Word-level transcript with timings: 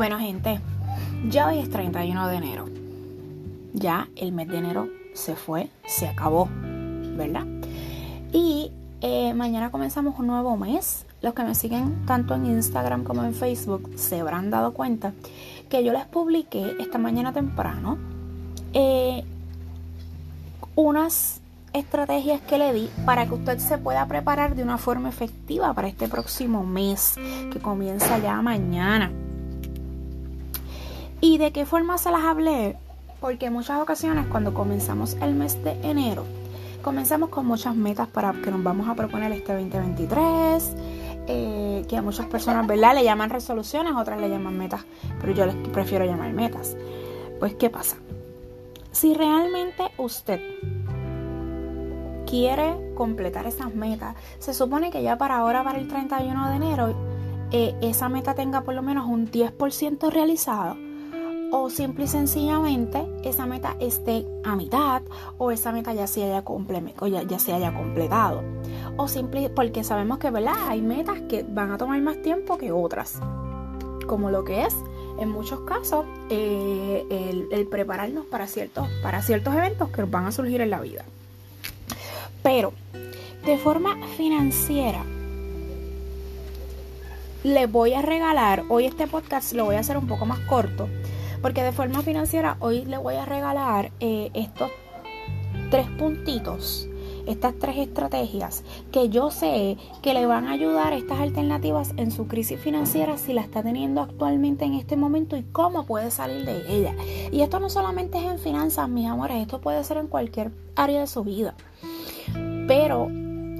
Bueno, 0.00 0.18
gente, 0.18 0.58
ya 1.28 1.48
hoy 1.48 1.58
es 1.58 1.68
31 1.68 2.28
de 2.28 2.36
enero. 2.36 2.64
Ya 3.74 4.08
el 4.16 4.32
mes 4.32 4.48
de 4.48 4.56
enero 4.56 4.88
se 5.12 5.36
fue, 5.36 5.68
se 5.86 6.08
acabó, 6.08 6.48
¿verdad? 7.18 7.44
Y 8.32 8.72
eh, 9.02 9.34
mañana 9.34 9.70
comenzamos 9.70 10.18
un 10.18 10.28
nuevo 10.28 10.56
mes. 10.56 11.04
Los 11.20 11.34
que 11.34 11.42
me 11.42 11.54
siguen 11.54 12.06
tanto 12.06 12.34
en 12.34 12.46
Instagram 12.46 13.04
como 13.04 13.24
en 13.24 13.34
Facebook 13.34 13.90
se 13.96 14.20
habrán 14.20 14.48
dado 14.48 14.72
cuenta 14.72 15.12
que 15.68 15.84
yo 15.84 15.92
les 15.92 16.06
publiqué 16.06 16.76
esta 16.80 16.96
mañana 16.96 17.34
temprano 17.34 17.98
eh, 18.72 19.22
unas 20.76 21.42
estrategias 21.74 22.40
que 22.40 22.56
le 22.56 22.72
di 22.72 22.88
para 23.04 23.26
que 23.26 23.34
usted 23.34 23.58
se 23.58 23.76
pueda 23.76 24.06
preparar 24.06 24.54
de 24.54 24.62
una 24.62 24.78
forma 24.78 25.10
efectiva 25.10 25.74
para 25.74 25.88
este 25.88 26.08
próximo 26.08 26.64
mes 26.64 27.16
que 27.52 27.58
comienza 27.58 28.18
ya 28.18 28.40
mañana. 28.40 29.12
¿Y 31.22 31.36
de 31.36 31.52
qué 31.52 31.66
forma 31.66 31.98
se 31.98 32.10
las 32.10 32.24
hablé? 32.24 32.76
Porque 33.20 33.46
en 33.46 33.52
muchas 33.52 33.80
ocasiones 33.82 34.26
cuando 34.28 34.54
comenzamos 34.54 35.14
el 35.20 35.34
mes 35.34 35.62
de 35.62 35.72
enero, 35.82 36.24
comenzamos 36.82 37.28
con 37.28 37.44
muchas 37.46 37.76
metas 37.76 38.08
para 38.08 38.32
que 38.32 38.50
nos 38.50 38.62
vamos 38.62 38.88
a 38.88 38.94
proponer 38.94 39.30
este 39.32 39.52
2023, 39.52 40.76
eh, 41.26 41.84
que 41.86 41.96
a 41.98 42.00
muchas 42.00 42.24
personas, 42.24 42.66
¿verdad? 42.66 42.94
Le 42.94 43.04
llaman 43.04 43.28
resoluciones, 43.28 43.92
otras 43.96 44.18
le 44.18 44.30
llaman 44.30 44.56
metas, 44.56 44.86
pero 45.20 45.34
yo 45.34 45.44
les 45.44 45.56
prefiero 45.68 46.06
llamar 46.06 46.32
metas. 46.32 46.74
Pues, 47.38 47.54
¿qué 47.54 47.68
pasa? 47.68 47.96
Si 48.90 49.12
realmente 49.12 49.84
usted 49.98 50.40
quiere 52.26 52.94
completar 52.94 53.46
esas 53.46 53.74
metas, 53.74 54.16
se 54.38 54.54
supone 54.54 54.90
que 54.90 55.02
ya 55.02 55.18
para 55.18 55.36
ahora, 55.36 55.62
para 55.64 55.78
el 55.78 55.86
31 55.86 56.48
de 56.48 56.56
enero, 56.56 56.94
eh, 57.52 57.74
esa 57.82 58.08
meta 58.08 58.34
tenga 58.34 58.62
por 58.62 58.74
lo 58.74 58.80
menos 58.80 59.06
un 59.06 59.30
10% 59.30 60.10
realizado. 60.10 60.76
O 61.52 61.68
simple 61.68 62.04
y 62.04 62.08
sencillamente 62.08 63.04
esa 63.24 63.44
meta 63.44 63.76
esté 63.80 64.24
a 64.44 64.54
mitad 64.54 65.02
o 65.36 65.50
esa 65.50 65.72
meta 65.72 65.92
ya 65.92 66.06
se 66.06 66.22
haya, 66.22 66.44
ya, 67.08 67.22
ya 67.22 67.38
se 67.40 67.52
haya 67.52 67.74
completado. 67.74 68.42
O 68.96 69.08
simple 69.08 69.50
porque 69.50 69.82
sabemos 69.82 70.18
que 70.18 70.30
¿verdad? 70.30 70.54
hay 70.68 70.80
metas 70.80 71.20
que 71.28 71.42
van 71.42 71.72
a 71.72 71.78
tomar 71.78 72.00
más 72.02 72.22
tiempo 72.22 72.56
que 72.56 72.70
otras. 72.70 73.18
Como 74.06 74.30
lo 74.30 74.44
que 74.44 74.64
es 74.64 74.76
en 75.18 75.28
muchos 75.28 75.60
casos 75.60 76.06
eh, 76.30 77.04
el, 77.10 77.48
el, 77.50 77.66
prepararnos 77.66 78.26
para 78.26 78.46
ciertos, 78.46 78.88
para 79.02 79.20
ciertos 79.20 79.54
eventos 79.54 79.90
que 79.90 80.04
van 80.04 80.26
a 80.26 80.32
surgir 80.32 80.60
en 80.60 80.70
la 80.70 80.80
vida. 80.80 81.04
Pero 82.44 82.72
de 83.44 83.58
forma 83.58 83.96
financiera, 84.16 85.04
le 87.42 87.66
voy 87.66 87.94
a 87.94 88.02
regalar, 88.02 88.64
hoy 88.68 88.84
este 88.84 89.06
podcast 89.06 89.52
lo 89.54 89.64
voy 89.64 89.76
a 89.76 89.80
hacer 89.80 89.96
un 89.96 90.06
poco 90.06 90.26
más 90.26 90.40
corto, 90.40 90.88
porque 91.42 91.62
de 91.62 91.72
forma 91.72 92.02
financiera 92.02 92.56
hoy 92.60 92.84
le 92.84 92.98
voy 92.98 93.14
a 93.14 93.24
regalar 93.24 93.92
eh, 94.00 94.30
estos 94.34 94.70
tres 95.70 95.86
puntitos, 95.98 96.88
estas 97.26 97.54
tres 97.58 97.76
estrategias 97.78 98.64
que 98.92 99.08
yo 99.08 99.30
sé 99.30 99.76
que 100.02 100.14
le 100.14 100.26
van 100.26 100.46
a 100.46 100.52
ayudar 100.52 100.92
estas 100.92 101.20
alternativas 101.20 101.92
en 101.96 102.10
su 102.10 102.26
crisis 102.26 102.58
financiera 102.58 103.18
si 103.18 103.32
la 103.32 103.42
está 103.42 103.62
teniendo 103.62 104.00
actualmente 104.00 104.64
en 104.64 104.74
este 104.74 104.96
momento 104.96 105.36
y 105.36 105.42
cómo 105.44 105.86
puede 105.86 106.10
salir 106.10 106.44
de 106.44 106.62
ella. 106.68 106.94
Y 107.30 107.42
esto 107.42 107.60
no 107.60 107.70
solamente 107.70 108.18
es 108.18 108.24
en 108.24 108.38
finanzas, 108.38 108.88
mis 108.88 109.06
amores, 109.06 109.40
esto 109.40 109.60
puede 109.60 109.82
ser 109.84 109.98
en 109.98 110.08
cualquier 110.08 110.50
área 110.74 111.00
de 111.00 111.06
su 111.06 111.22
vida. 111.22 111.54
Pero 112.66 113.08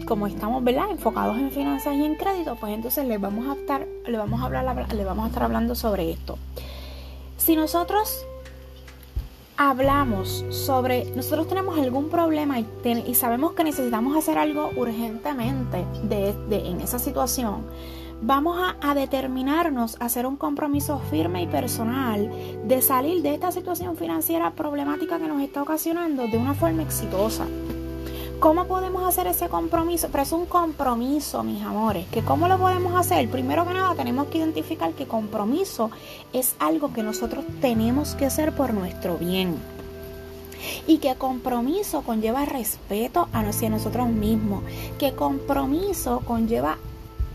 como 0.06 0.26
estamos 0.26 0.64
¿verdad? 0.64 0.90
enfocados 0.90 1.38
en 1.38 1.52
finanzas 1.52 1.94
y 1.94 2.04
en 2.04 2.16
crédito, 2.16 2.56
pues 2.58 2.72
entonces 2.72 3.06
les 3.06 3.20
vamos 3.20 3.46
a 3.46 3.60
estar, 3.60 3.86
le 4.06 4.18
vamos 4.18 4.40
a 4.40 4.46
hablar, 4.46 4.92
le 4.92 5.04
vamos 5.04 5.24
a 5.24 5.28
estar 5.28 5.44
hablando 5.44 5.74
sobre 5.76 6.10
esto. 6.10 6.36
Si 7.40 7.56
nosotros 7.56 8.26
hablamos 9.56 10.44
sobre, 10.50 11.06
nosotros 11.16 11.48
tenemos 11.48 11.78
algún 11.78 12.10
problema 12.10 12.60
y, 12.60 13.14
sabemos 13.14 13.52
que 13.52 13.64
necesitamos 13.64 14.14
hacer 14.14 14.36
algo 14.36 14.70
urgentemente 14.76 15.86
de, 16.02 16.34
en 16.50 16.82
esa 16.82 16.98
situación, 16.98 17.64
vamos 18.20 18.58
a, 18.60 18.76
a, 18.86 18.94
determinarnos 18.94 19.96
a 20.02 20.04
hacer 20.04 20.26
un 20.26 20.36
compromiso 20.36 21.00
firme 21.10 21.42
y 21.42 21.46
personal 21.46 22.30
de 22.66 22.82
salir 22.82 23.22
de 23.22 23.32
esta 23.32 23.50
situación 23.52 23.96
financiera 23.96 24.50
problemática 24.50 25.18
que 25.18 25.26
nos 25.26 25.40
está 25.40 25.62
ocasionando 25.62 26.26
de 26.26 26.36
una 26.36 26.52
forma 26.52 26.82
exitosa. 26.82 27.46
¿Cómo 28.40 28.64
podemos 28.64 29.06
hacer 29.06 29.26
ese 29.26 29.50
compromiso? 29.50 30.08
Pero 30.10 30.22
es 30.22 30.32
un 30.32 30.46
compromiso, 30.46 31.42
mis 31.42 31.62
amores. 31.62 32.06
¿Que 32.08 32.22
¿Cómo 32.22 32.48
lo 32.48 32.56
podemos 32.56 32.94
hacer? 32.94 33.28
Primero 33.28 33.66
que 33.66 33.74
nada, 33.74 33.94
tenemos 33.94 34.28
que 34.28 34.38
identificar 34.38 34.94
que 34.94 35.06
compromiso 35.06 35.90
es 36.32 36.54
algo 36.58 36.90
que 36.94 37.02
nosotros 37.02 37.44
tenemos 37.60 38.14
que 38.14 38.24
hacer 38.24 38.52
por 38.52 38.72
nuestro 38.72 39.18
bien. 39.18 39.56
Y 40.86 40.98
que 40.98 41.14
compromiso 41.16 42.00
conlleva 42.00 42.46
respeto 42.46 43.28
hacia 43.34 43.68
nosotros 43.68 44.08
mismos. 44.08 44.64
Que 44.98 45.12
compromiso 45.12 46.20
conlleva, 46.20 46.78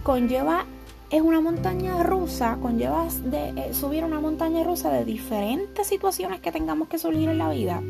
conlleva 0.02 0.66
es 1.12 1.22
una 1.22 1.40
montaña 1.40 2.02
rusa, 2.02 2.58
conlleva 2.60 3.06
de, 3.26 3.50
eh, 3.50 3.74
subir 3.76 4.04
una 4.04 4.20
montaña 4.20 4.64
rusa 4.64 4.90
de 4.90 5.06
diferentes 5.06 5.86
situaciones 5.86 6.40
que 6.40 6.52
tengamos 6.52 6.88
que 6.88 6.98
surgir 6.98 7.30
en 7.30 7.38
la 7.38 7.50
vida 7.50 7.84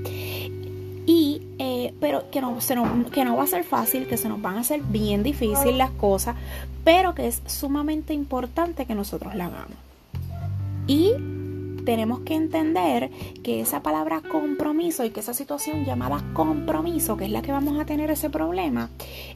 pero 2.06 2.30
que 2.30 2.40
no, 2.40 2.62
se 2.62 2.76
que 3.12 3.26
no 3.26 3.36
va 3.36 3.46
a 3.46 3.48
ser 3.48 3.64
fácil, 3.64 4.06
que 4.06 4.16
se 4.16 4.30
nos 4.30 4.40
van 4.40 4.58
a 4.58 4.60
hacer 4.60 4.80
bien 4.84 5.24
difícil 5.24 5.80
las 5.80 5.90
cosas, 5.90 6.36
pero 6.84 7.16
que 7.16 7.26
es 7.26 7.42
sumamente 7.48 8.14
importante 8.14 8.86
que 8.86 8.94
nosotros 8.94 9.34
la 9.34 9.46
hagamos. 9.46 9.76
Y 10.86 11.14
tenemos 11.84 12.20
que 12.20 12.36
entender 12.36 13.10
que 13.42 13.60
esa 13.60 13.82
palabra 13.82 14.22
compromiso 14.22 15.04
y 15.04 15.10
que 15.10 15.22
esa 15.22 15.34
situación 15.34 15.84
llamada 15.84 16.24
compromiso, 16.34 17.18
que 17.18 17.26
es 17.26 17.32
la 17.32 17.42
que 17.42 17.52
vamos 17.52 17.80
a 17.80 17.88
tener 17.88 18.12
ese 18.12 18.30
problema, 18.30 18.92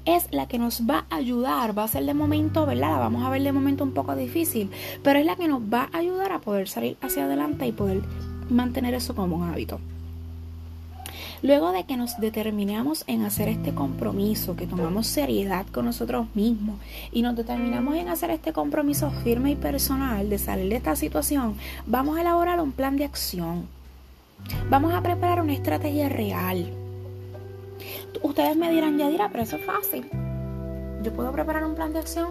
es 0.06 0.28
la 0.30 0.48
que 0.48 0.60
nos 0.60 0.88
va 0.88 1.08
a 1.10 1.16
ayudar, 1.16 1.76
va 1.76 1.86
a 1.86 1.88
ser 1.88 2.06
de 2.06 2.14
momento, 2.14 2.68
¿verdad? 2.68 2.92
La 2.92 3.00
vamos 3.00 3.26
a 3.26 3.32
ver 3.32 3.42
de 3.42 3.52
momento 3.52 3.84
un 3.84 3.94
poco 3.94 4.16
difícil, 4.16 4.70
pero 5.02 5.18
es 5.18 5.26
la 5.26 5.36
que 5.36 5.48
nos 5.48 5.62
va 5.62 5.90
a 5.92 5.98
ayudar 5.98 6.32
a 6.34 6.40
poder 6.40 6.70
salir 6.70 6.98
hacia 7.02 7.24
adelante 7.24 7.66
y 7.66 7.72
poder 7.72 8.04
mantener 8.48 8.94
eso 8.94 9.16
como 9.16 9.38
un 9.38 9.50
hábito. 9.50 9.80
Luego 11.42 11.72
de 11.72 11.86
que 11.86 11.96
nos 11.96 12.20
determinamos 12.20 13.06
en 13.08 13.24
hacer 13.24 13.48
este 13.48 13.74
compromiso, 13.74 14.58
que 14.58 14.68
tomamos 14.68 15.08
seriedad 15.08 15.66
con 15.68 15.86
nosotros 15.86 16.28
mismos 16.36 16.76
y 17.14 17.22
nos 17.22 17.36
determinamos 17.36 17.96
en 17.96 18.10
hacer 18.10 18.30
este 18.32 18.52
compromiso 18.52 19.10
firme 19.24 19.52
y 19.52 19.56
personal 19.56 20.30
de 20.30 20.38
salir 20.38 20.70
de 20.70 20.76
esta 20.76 20.98
situación, 20.98 21.56
vamos 21.86 22.18
a 22.18 22.22
elaborar 22.22 22.60
un 22.60 22.74
plan 22.74 22.98
de 22.98 23.06
acción. 23.06 23.68
Vamos 24.70 24.94
a 24.94 25.02
preparar 25.02 25.42
una 25.42 25.54
estrategia 25.54 26.10
real. 26.10 26.74
Ustedes 28.22 28.58
me 28.58 28.70
dirán, 28.70 28.98
ya 28.98 29.08
dirá, 29.10 29.30
pero 29.30 29.44
eso 29.44 29.56
es 29.56 29.66
fácil. 29.66 30.10
Yo 31.04 31.14
puedo 31.14 31.32
preparar 31.32 31.64
un 31.64 31.76
plan 31.76 31.94
de 31.94 32.00
acción, 32.00 32.30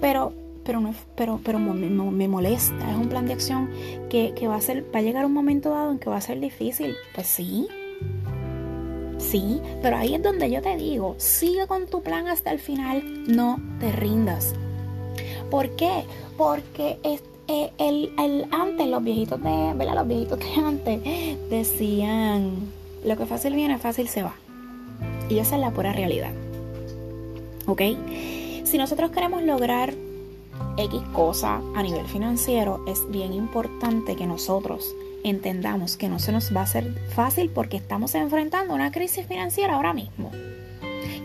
pero 0.00 0.32
pero 0.64 0.80
no 0.80 0.94
pero 1.16 1.40
pero 1.42 1.58
me, 1.58 2.28
molesta 2.28 2.90
es 2.90 2.96
un 2.96 3.08
plan 3.08 3.26
de 3.26 3.32
acción 3.32 3.70
que, 4.10 4.34
que, 4.36 4.48
va 4.48 4.56
a 4.56 4.60
ser 4.60 4.84
va 4.94 4.98
a 4.98 5.02
llegar 5.02 5.24
un 5.24 5.32
momento 5.32 5.70
dado 5.70 5.90
en 5.90 5.98
que 5.98 6.10
va 6.10 6.18
a 6.18 6.20
ser 6.20 6.40
difícil 6.40 6.94
pues 7.14 7.26
sí 7.26 7.66
Sí, 9.18 9.60
pero 9.82 9.96
ahí 9.96 10.14
es 10.14 10.22
donde 10.22 10.50
yo 10.50 10.62
te 10.62 10.76
digo, 10.76 11.14
sigue 11.18 11.66
con 11.66 11.86
tu 11.86 12.02
plan 12.02 12.28
hasta 12.28 12.50
el 12.50 12.58
final, 12.58 13.02
no 13.26 13.60
te 13.80 13.92
rindas. 13.92 14.54
¿Por 15.50 15.70
qué? 15.76 16.04
Porque 16.36 16.98
es, 17.02 17.22
eh, 17.48 17.72
el, 17.78 18.46
antes, 18.50 18.86
los 18.86 19.02
viejitos 19.02 19.42
de, 19.42 19.72
¿verdad? 19.74 19.96
Los 19.96 20.08
viejitos 20.08 20.38
de 20.38 20.54
antes 20.54 21.50
decían, 21.50 22.52
lo 23.04 23.16
que 23.16 23.26
fácil 23.26 23.54
viene, 23.54 23.78
fácil 23.78 24.08
se 24.08 24.22
va. 24.22 24.34
Y 25.28 25.38
esa 25.38 25.56
es 25.56 25.60
la 25.60 25.72
pura 25.72 25.92
realidad. 25.92 26.32
¿Ok? 27.66 27.82
Si 28.64 28.78
nosotros 28.78 29.10
queremos 29.10 29.42
lograr 29.42 29.92
X 30.76 31.00
cosa 31.12 31.60
a 31.74 31.82
nivel 31.82 32.06
financiero, 32.06 32.84
es 32.86 33.10
bien 33.10 33.32
importante 33.32 34.16
que 34.16 34.26
nosotros 34.26 34.94
entendamos 35.24 35.96
que 35.96 36.08
no 36.08 36.18
se 36.18 36.32
nos 36.32 36.54
va 36.54 36.60
a 36.60 36.64
hacer 36.64 36.92
fácil 37.14 37.50
porque 37.50 37.76
estamos 37.76 38.14
enfrentando 38.14 38.74
una 38.74 38.92
crisis 38.92 39.26
financiera 39.26 39.74
ahora 39.74 39.92
mismo 39.92 40.30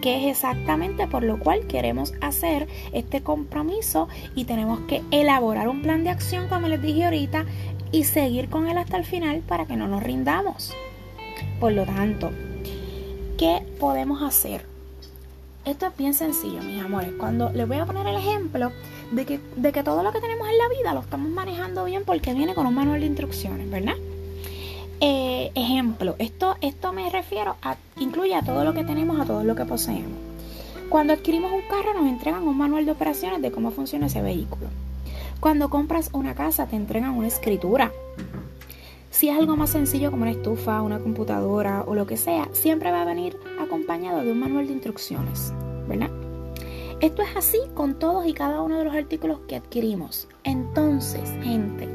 que 0.03 0.17
es 0.17 0.35
exactamente 0.35 1.07
por 1.07 1.23
lo 1.23 1.39
cual 1.39 1.65
queremos 1.65 2.13
hacer 2.19 2.67
este 2.91 3.23
compromiso 3.23 4.09
y 4.35 4.43
tenemos 4.43 4.81
que 4.81 5.01
elaborar 5.11 5.69
un 5.69 5.81
plan 5.81 6.03
de 6.03 6.09
acción, 6.09 6.49
como 6.49 6.67
les 6.67 6.81
dije 6.81 7.05
ahorita, 7.05 7.45
y 7.93 8.03
seguir 8.03 8.49
con 8.49 8.67
él 8.67 8.77
hasta 8.77 8.97
el 8.97 9.05
final 9.05 9.39
para 9.47 9.65
que 9.65 9.77
no 9.77 9.87
nos 9.87 10.03
rindamos. 10.03 10.73
Por 11.57 11.71
lo 11.71 11.85
tanto, 11.85 12.31
¿qué 13.37 13.61
podemos 13.79 14.21
hacer? 14.21 14.72
Esto 15.65 15.87
es 15.87 15.97
bien 15.97 16.13
sencillo, 16.13 16.61
mis 16.61 16.83
amores. 16.83 17.11
Cuando 17.17 17.49
les 17.51 17.65
voy 17.65 17.77
a 17.77 17.85
poner 17.85 18.05
el 18.07 18.17
ejemplo 18.17 18.71
de 19.11 19.25
que, 19.25 19.39
de 19.55 19.71
que 19.71 19.81
todo 19.81 20.03
lo 20.03 20.11
que 20.11 20.19
tenemos 20.19 20.49
en 20.49 20.57
la 20.57 20.67
vida 20.67 20.93
lo 20.93 20.99
estamos 20.99 21.29
manejando 21.31 21.85
bien 21.85 22.03
porque 22.05 22.33
viene 22.33 22.53
con 22.53 22.65
un 22.65 22.75
manual 22.75 22.99
de 22.99 23.05
instrucciones, 23.05 23.69
¿verdad? 23.69 23.95
Eh, 24.99 25.51
ejemplo, 25.55 26.15
esto, 26.19 26.57
esto 26.59 26.91
me 26.91 27.09
refiero 27.09 27.55
a, 27.61 27.77
incluye 27.97 28.35
a 28.35 28.41
todo 28.41 28.65
lo 28.65 28.73
que 28.73 28.83
tenemos, 28.83 29.19
a 29.21 29.25
todo 29.25 29.43
lo 29.45 29.55
que 29.55 29.63
poseemos. 29.63 30.17
Cuando 30.89 31.13
adquirimos 31.13 31.51
un 31.53 31.61
carro 31.61 31.93
nos 31.93 32.07
entregan 32.07 32.47
un 32.47 32.57
manual 32.57 32.85
de 32.85 32.91
operaciones 32.91 33.41
de 33.41 33.51
cómo 33.51 33.71
funciona 33.71 34.07
ese 34.07 34.21
vehículo. 34.21 34.67
Cuando 35.39 35.69
compras 35.69 36.09
una 36.13 36.35
casa 36.35 36.67
te 36.67 36.75
entregan 36.75 37.11
una 37.11 37.27
escritura. 37.27 37.91
Si 39.13 39.29
es 39.29 39.37
algo 39.37 39.55
más 39.55 39.69
sencillo 39.69 40.09
como 40.09 40.23
una 40.23 40.31
estufa, 40.31 40.81
una 40.81 40.97
computadora 40.97 41.83
o 41.85 41.93
lo 41.93 42.07
que 42.07 42.17
sea, 42.17 42.49
siempre 42.51 42.91
va 42.91 43.03
a 43.03 43.05
venir 43.05 43.37
acompañado 43.59 44.23
de 44.23 44.31
un 44.31 44.39
manual 44.39 44.65
de 44.65 44.73
instrucciones, 44.73 45.53
¿verdad? 45.87 46.09
Esto 46.99 47.21
es 47.21 47.37
así 47.37 47.59
con 47.75 47.99
todos 47.99 48.25
y 48.25 48.33
cada 48.33 48.63
uno 48.63 48.79
de 48.79 48.85
los 48.85 48.95
artículos 48.95 49.41
que 49.47 49.55
adquirimos. 49.55 50.27
Entonces, 50.43 51.29
gente, 51.43 51.87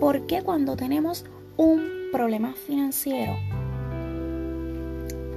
¿por 0.00 0.24
qué 0.26 0.40
cuando 0.40 0.74
tenemos 0.74 1.26
un 1.58 2.08
problema 2.10 2.54
financiero 2.54 3.34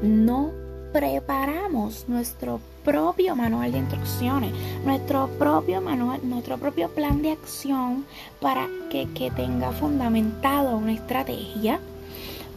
no 0.02 0.54
preparamos 0.96 2.06
nuestro 2.08 2.62
propio 2.86 3.36
manual 3.36 3.74
de 3.74 3.80
instrucciones, 3.80 4.54
nuestro 4.86 5.28
propio 5.38 5.82
manual, 5.82 6.22
nuestro 6.24 6.58
propio 6.58 6.88
plan 6.88 7.22
de 7.22 7.32
acción 7.34 8.06
para 8.40 8.70
que, 8.90 9.06
que 9.14 9.30
tenga 9.30 9.74
fundamentado 9.74 10.78
una 10.78 10.94
estrategia 10.94 11.82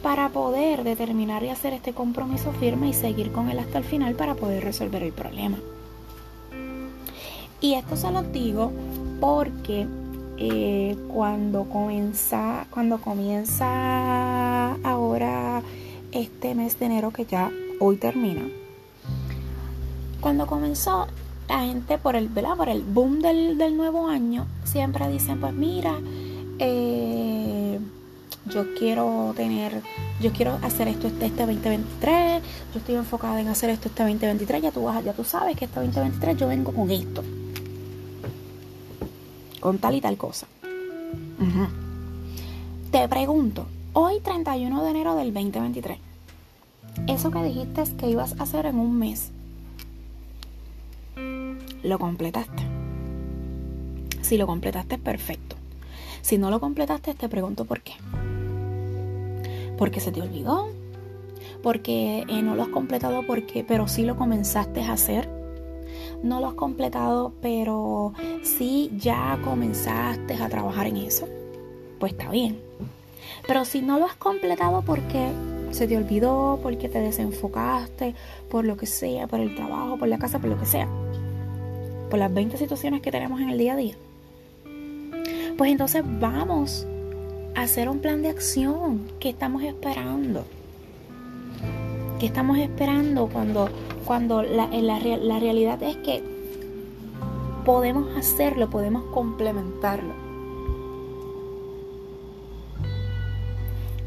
para 0.01 0.29
poder 0.29 0.85
determinar 0.85 1.43
y 1.43 1.49
hacer 1.49 1.73
este 1.73 1.91
compromiso 1.91 2.53
firme 2.53 2.87
y 2.87 2.93
seguir 2.93 3.33
con 3.33 3.49
él 3.49 3.59
hasta 3.59 3.79
el 3.79 3.83
final 3.83 4.15
para 4.15 4.35
poder 4.35 4.63
resolver 4.63 5.03
el 5.03 5.11
problema. 5.11 5.57
Y 7.59 7.73
esto 7.73 7.97
se 7.97 8.09
lo 8.09 8.23
digo 8.23 8.71
porque 9.19 9.85
eh, 10.37 10.95
cuando 11.09 11.65
comienza, 11.65 12.67
cuando 12.69 12.99
comienza 12.99 14.75
ahora 14.75 15.61
este 16.13 16.55
mes 16.55 16.79
de 16.79 16.85
enero 16.85 17.11
que 17.11 17.25
ya 17.25 17.51
hoy 17.79 17.97
termina. 17.97 18.47
Cuando 20.21 20.45
comenzó, 20.47 21.07
la 21.47 21.61
gente 21.61 21.97
por 21.97 22.15
el, 22.15 22.29
por 22.29 22.69
el 22.69 22.83
boom 22.83 23.21
del, 23.21 23.75
nuevo 23.75 24.07
año, 24.07 24.45
siempre 24.63 25.09
dicen, 25.09 25.39
pues 25.39 25.53
mira, 25.53 25.95
eh, 26.59 27.79
yo 28.45 28.75
quiero 28.77 29.33
tener, 29.35 29.81
yo 30.21 30.31
quiero 30.31 30.59
hacer 30.61 30.87
esto 30.89 31.07
este, 31.07 31.25
este 31.25 31.45
2023, 31.45 32.43
yo 32.73 32.79
estoy 32.79 32.95
enfocada 32.95 33.41
en 33.41 33.47
hacer 33.47 33.71
esto 33.71 33.87
este 33.87 34.03
2023, 34.03 34.61
ya 34.61 34.71
tú, 34.71 34.83
vas, 34.83 35.03
ya 35.03 35.13
tú 35.13 35.23
sabes 35.23 35.55
que 35.55 35.65
este 35.65 35.79
2023 35.79 36.37
yo 36.37 36.47
vengo 36.47 36.71
con 36.71 36.91
esto, 36.91 37.23
con 39.59 39.79
tal 39.79 39.95
y 39.95 40.01
tal 40.01 40.17
cosa. 40.17 40.47
Te 42.91 43.07
pregunto, 43.07 43.65
hoy 43.93 44.19
31 44.19 44.83
de 44.83 44.89
enero 44.89 45.15
del 45.15 45.33
2023, 45.33 46.08
eso 47.07 47.31
que 47.31 47.43
dijiste 47.43 47.83
que 47.97 48.09
ibas 48.09 48.39
a 48.39 48.43
hacer 48.43 48.65
en 48.65 48.77
un 48.79 48.97
mes, 48.97 49.31
lo 51.83 51.99
completaste. 51.99 52.63
Si 54.21 54.37
lo 54.37 54.45
completaste, 54.47 54.97
perfecto. 54.97 55.55
Si 56.21 56.37
no 56.37 56.49
lo 56.49 56.59
completaste, 56.59 57.13
te 57.13 57.29
pregunto 57.29 57.65
por 57.65 57.81
qué. 57.81 57.93
¿Porque 59.77 59.99
se 59.99 60.11
te 60.11 60.21
olvidó? 60.21 60.69
¿Porque 61.63 62.25
eh, 62.27 62.41
no 62.41 62.55
lo 62.55 62.63
has 62.63 62.69
completado 62.69 63.25
porque, 63.25 63.63
pero 63.63 63.87
sí 63.87 64.03
lo 64.03 64.15
comenzaste 64.15 64.81
a 64.81 64.93
hacer? 64.93 65.29
¿No 66.21 66.41
lo 66.41 66.47
has 66.47 66.53
completado, 66.53 67.33
pero 67.41 68.13
sí 68.43 68.91
ya 68.97 69.39
comenzaste 69.43 70.35
a 70.35 70.49
trabajar 70.49 70.87
en 70.87 70.97
eso? 70.97 71.27
Pues 71.99 72.11
está 72.11 72.29
bien. 72.29 72.59
Pero 73.47 73.65
si 73.65 73.81
no 73.81 73.99
lo 73.99 74.05
has 74.05 74.15
completado 74.15 74.81
porque 74.81 75.31
se 75.71 75.87
te 75.87 75.97
olvidó, 75.97 76.59
porque 76.61 76.89
te 76.89 76.99
desenfocaste, 76.99 78.15
por 78.49 78.65
lo 78.65 78.77
que 78.77 78.85
sea, 78.85 79.27
por 79.27 79.39
el 79.39 79.55
trabajo, 79.55 79.97
por 79.97 80.07
la 80.07 80.17
casa, 80.17 80.39
por 80.39 80.49
lo 80.49 80.59
que 80.59 80.65
sea, 80.65 80.87
por 82.09 82.19
las 82.19 82.33
20 82.33 82.57
situaciones 82.57 83.01
que 83.01 83.11
tenemos 83.11 83.39
en 83.41 83.49
el 83.49 83.57
día 83.57 83.73
a 83.73 83.77
día, 83.77 83.95
pues 85.57 85.71
entonces 85.71 86.03
vamos 86.05 86.87
a 87.55 87.61
hacer 87.61 87.89
un 87.89 87.99
plan 87.99 88.21
de 88.21 88.29
acción. 88.29 89.01
¿Qué 89.19 89.29
estamos 89.29 89.63
esperando? 89.63 90.45
¿Qué 92.19 92.25
estamos 92.25 92.57
esperando 92.57 93.27
cuando, 93.27 93.69
cuando 94.05 94.41
la, 94.43 94.67
la 94.67 95.39
realidad 95.39 95.81
es 95.83 95.97
que 95.97 96.23
podemos 97.65 98.15
hacerlo, 98.17 98.69
podemos 98.69 99.03
complementarlo? 99.13 100.28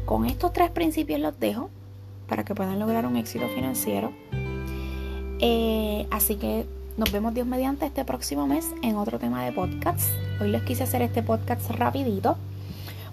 Con 0.05 0.25
estos 0.25 0.51
tres 0.51 0.69
principios 0.69 1.21
los 1.21 1.39
dejo 1.39 1.69
para 2.27 2.43
que 2.43 2.53
puedan 2.53 2.77
lograr 2.79 3.05
un 3.05 3.15
éxito 3.15 3.47
financiero. 3.47 4.11
Eh, 5.39 6.07
así 6.11 6.35
que 6.35 6.65
nos 6.97 7.11
vemos 7.11 7.33
Dios 7.33 7.47
mediante 7.47 7.85
este 7.85 8.03
próximo 8.03 8.45
mes 8.45 8.69
en 8.81 8.97
otro 8.97 9.17
tema 9.17 9.45
de 9.45 9.53
podcast. 9.53 10.09
Hoy 10.41 10.49
les 10.49 10.61
quise 10.63 10.83
hacer 10.83 11.01
este 11.01 11.23
podcast 11.23 11.69
rapidito 11.71 12.37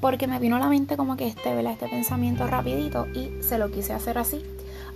porque 0.01 0.27
me 0.27 0.39
vino 0.41 0.57
a 0.57 0.59
la 0.59 0.69
mente 0.69 0.97
como 0.97 1.17
que 1.17 1.29
este, 1.29 1.61
este 1.61 1.89
pensamiento 1.89 2.47
rapidito 2.47 3.07
y 3.15 3.41
se 3.41 3.59
lo 3.59 3.71
quise 3.71 3.93
hacer 3.93 4.19
así. 4.19 4.43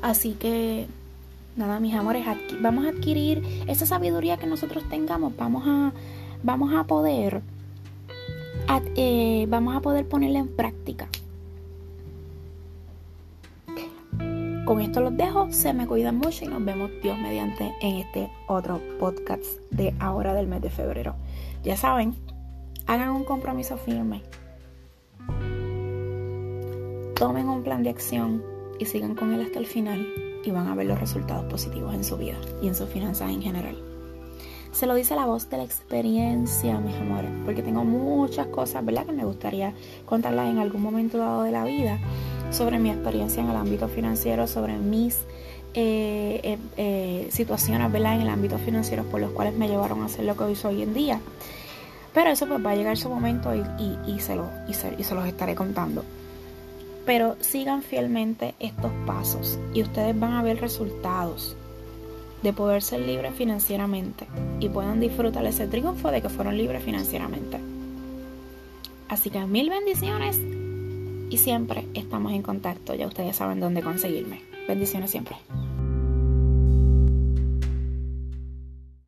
Así 0.02 0.32
que 0.32 0.88
nada, 1.56 1.79
mis 1.79 1.94
amores, 1.94 2.26
vamos 2.61 2.87
a 2.87 2.88
adquirir 2.88 3.43
esa 3.69 3.87
sabiduría 3.87 4.37
que 4.37 4.47
nosotros 4.47 4.82
tengamos, 4.88 5.37
vamos 5.37 5.62
a, 5.67 5.93
vamos 6.43 6.75
a 6.75 6.85
poder 6.85 7.40
eh, 8.97 9.47
vamos 9.49 9.76
a 9.76 9.81
poder 9.81 10.08
ponerla 10.08 10.40
en 10.40 10.49
práctica. 10.49 11.08
Con 14.64 14.81
esto 14.81 15.02
los 15.02 15.14
dejo, 15.14 15.52
se 15.52 15.75
me 15.75 15.87
cuidan 15.87 16.16
mucho 16.16 16.46
y 16.46 16.49
nos 16.49 16.64
vemos 16.64 16.90
Dios 17.02 17.19
mediante 17.19 17.75
en 17.82 17.96
este 17.96 18.31
otro 18.46 18.81
podcast 18.99 19.44
de 19.70 19.94
ahora 20.00 20.32
del 20.32 20.46
mes 20.46 20.62
de 20.62 20.70
febrero. 20.70 21.16
Ya 21.62 21.76
saben, 21.76 22.14
hagan 22.87 23.11
un 23.11 23.25
compromiso 23.25 23.76
firme, 23.76 24.22
tomen 27.14 27.46
un 27.50 27.62
plan 27.62 27.82
de 27.82 27.90
acción 27.90 28.43
y 28.78 28.87
sigan 28.87 29.14
con 29.14 29.34
él 29.34 29.43
hasta 29.43 29.58
el 29.58 29.66
final 29.66 30.08
y 30.43 30.50
van 30.50 30.66
a 30.69 30.75
ver 30.75 30.87
los 30.87 30.99
resultados 30.99 31.44
positivos 31.44 31.94
en 31.94 32.02
su 32.02 32.16
vida 32.16 32.37
y 32.62 32.69
en 32.69 32.75
sus 32.75 32.88
finanzas 32.88 33.31
en 33.31 33.43
general. 33.43 33.94
Se 34.75 34.87
lo 34.87 34.97
dice 34.97 35.15
la 35.15 35.25
voz 35.25 35.49
de 35.50 35.59
la 35.59 35.62
experiencia, 35.62 36.81
mis 36.81 36.97
amores, 36.97 37.31
porque 37.44 37.62
tengo 37.62 37.85
muchas 37.85 38.49
cosas, 38.49 38.85
¿verdad? 38.85 39.06
Que 39.06 39.12
me 39.12 39.25
gustaría 39.25 39.73
contarlas 40.05 40.50
en 40.50 40.59
algún 40.59 40.82
momento 40.82 41.17
dado 41.17 41.44
de 41.44 41.53
la 41.53 41.65
vida 41.65 42.00
sobre 42.50 42.81
mi 42.81 42.91
experiencia 42.91 43.41
en 43.41 43.50
el 43.50 43.56
ámbito 43.56 43.87
financiero, 43.87 44.49
sobre 44.49 44.76
mis 44.76 45.19
eh, 45.75 46.40
eh, 46.43 46.59
eh, 46.76 47.28
situaciones 47.31 47.93
¿verdad? 47.93 48.16
en 48.16 48.23
el 48.23 48.28
ámbito 48.28 48.59
financiero 48.59 49.04
por 49.04 49.21
los 49.21 49.31
cuales 49.31 49.54
me 49.54 49.69
llevaron 49.69 50.02
a 50.02 50.07
hacer 50.07 50.25
lo 50.25 50.37
que 50.37 50.43
hoy 50.43 50.57
soy 50.57 50.75
hoy 50.75 50.83
en 50.83 50.93
día. 50.93 51.21
Pero 52.12 52.31
eso 52.31 52.49
pues 52.49 52.64
va 52.66 52.73
a 52.73 52.75
llegar 52.75 52.97
su 52.97 53.09
momento 53.09 53.54
y 53.54 54.21
se 54.21 54.35
los 54.35 55.26
estaré 55.26 55.54
contando. 55.54 56.04
Pero 57.07 57.37
sigan 57.38 57.83
fielmente 57.83 58.57
estos 58.59 58.90
pasos 59.07 59.57
y 59.73 59.83
ustedes 59.83 60.19
van 60.19 60.33
a 60.33 60.43
ver 60.43 60.61
resultados 60.61 61.57
de 62.44 62.52
poder 62.52 62.82
ser 62.82 63.00
libres 63.00 63.34
financieramente 63.34 64.26
y 64.60 64.68
puedan 64.68 65.00
disfrutar 65.00 65.44
ese 65.46 65.66
triunfo 65.66 66.10
de 66.10 66.20
que 66.20 66.28
fueron 66.28 66.58
libres 66.58 66.84
financieramente. 66.84 67.58
Así 69.08 69.30
que 69.30 69.40
mil 69.46 69.70
bendiciones 69.70 70.38
y 71.30 71.38
siempre 71.38 71.86
estamos 71.94 72.32
en 72.32 72.42
contacto. 72.42 72.94
Ya 72.94 73.06
ustedes 73.06 73.36
saben 73.36 73.60
dónde 73.60 73.82
conseguirme. 73.82 74.42
Bendiciones 74.68 75.10
siempre. 75.10 75.36